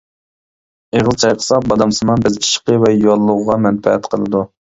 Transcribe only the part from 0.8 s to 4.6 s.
ئېغىز چايقىسا بادامسىمان بەز ئىششىقى ۋە ياللۇغىغا مەنپەئەت قىلىدۇ.